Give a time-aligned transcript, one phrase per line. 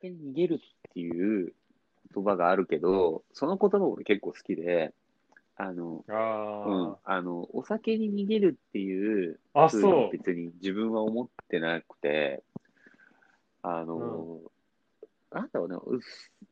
[0.00, 1.52] 酒に逃げるっていう
[2.14, 4.92] 言葉があるけど、その言葉俺結構好きで、
[5.56, 10.12] あの、あうんあ、、あの、お酒に逃げるっていう、あ、そう。
[10.12, 12.42] 別に自分は思ってなくて、
[13.62, 14.40] あの、
[15.32, 16.00] なんだろうね、うっ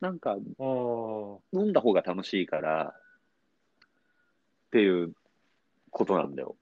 [0.00, 2.94] なんか、飲んだ方が楽しいから、
[4.66, 5.14] っていう
[5.90, 6.56] ことなんだよ。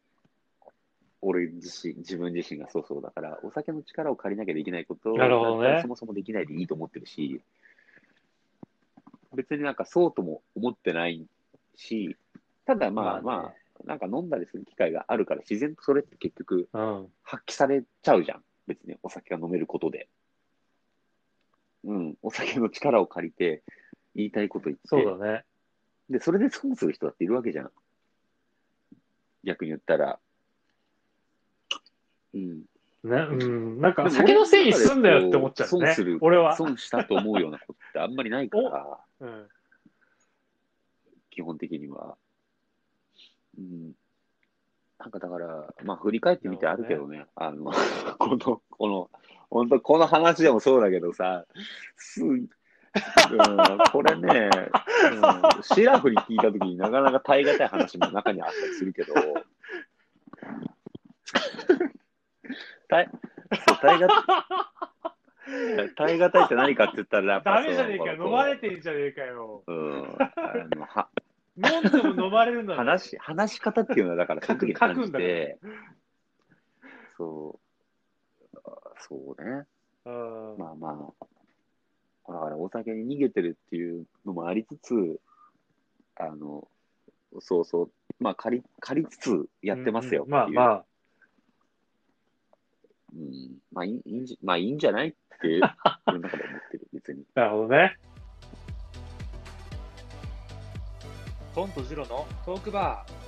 [1.23, 7.41] 俺自身、自分自身がそうそうだから、お酒の力を借りなきゃできないことなるほどねそもそもできないでいいと思ってるし、
[9.35, 11.27] 別になんかそうとも思ってない
[11.77, 12.17] し、
[12.67, 17.09] ただまあまあ、まあねなんか飲んだりする機会があるから、自然とそれって結局うん。
[17.23, 18.43] 発揮されちゃうじゃん。
[18.67, 20.09] 別にお酒が飲めることで。
[21.85, 23.63] うん、お酒の力を借りて、
[24.15, 25.45] 言いたいこと言って、そうだね。
[26.11, 27.71] で、それで損する人だっているわけじゃん。
[29.45, 30.21] 逆に言ったら。
[32.35, 32.63] うん。
[33.05, 33.81] ね、うん。
[33.81, 36.19] なんか、酒のせいにすんだよって思っちゃうね損する。
[36.21, 36.57] 俺は。
[36.57, 39.49] 損したと思うようなことってあんまりないから、 うん。
[41.31, 42.17] 基本的には。
[43.59, 43.93] うん。
[44.99, 47.73] なんかだから、まあ振り返ってみてあるけどね、あの、
[48.19, 49.11] この、この、
[49.51, 51.45] 本当この話でもそうだけどさ、
[51.97, 52.49] すうん、
[53.91, 54.51] これね、
[55.57, 59.15] うん、シラフに聞いたときになかなか耐え難い話も中にあったりするけど、
[62.93, 64.09] 耐え、そう、耐えが、
[65.97, 68.27] 耐え難いって何かって言ったら、やっぱダメじゃねえかよ。
[68.27, 69.63] 飲まれてんじゃねえかよ。
[69.67, 70.33] うん、あ
[70.77, 71.09] の、は、
[71.57, 75.59] 飲んでも飲まれるんだろ話、話し方っていうのは、だから、その時に感じて、
[77.17, 77.59] そ
[78.53, 79.65] う、あそうね。
[80.05, 80.59] うん。
[80.59, 85.19] まあまあ、だからお酒に逃げてるっていうのもありつつ、
[86.17, 86.69] あの、
[87.41, 90.49] そうそう、まあ借り、借りつつやってますよっていう。
[90.49, 90.55] うん。
[90.55, 90.85] まあま
[93.15, 95.09] うん、まあいいいいんじ、まあいいんじゃない？
[95.09, 95.63] っていう、
[96.07, 97.25] 自分の中で思ってる、別に。
[97.35, 97.97] あ、なるほどね。
[101.55, 103.22] トンとジロのトークバー。